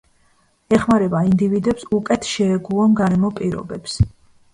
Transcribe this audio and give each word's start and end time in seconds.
ეხმარება 0.77 1.19
ინდივიდებს 1.27 1.85
უკეთ 1.97 2.25
შეეგუონ 2.29 2.95
გარემო 3.03 3.31
პირობებს. 3.41 3.99